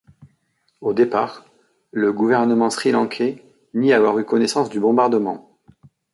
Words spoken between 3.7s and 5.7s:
nie avoir eu connaissance du bombardement.